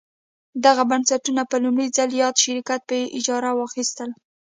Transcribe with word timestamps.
دغه 0.65 0.83
بنسټونه 0.91 1.41
په 1.51 1.55
لومړي 1.63 1.87
ځل 1.97 2.09
یاد 2.21 2.35
شرکت 2.43 2.81
په 2.89 2.95
اجاره 3.17 3.51
واخیستل. 3.55 4.09